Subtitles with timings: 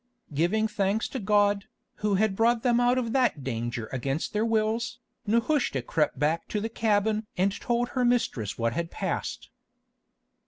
[0.33, 1.65] Giving thanks to God,
[1.97, 6.59] Who had brought them out of that danger against their wills, Nehushta crept back to
[6.59, 9.51] the cabin and told her mistress what had passed.